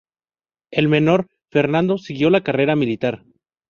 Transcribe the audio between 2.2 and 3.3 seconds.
la carrera militar.